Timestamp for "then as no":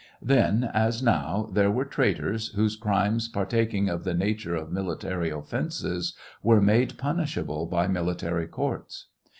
0.23-1.41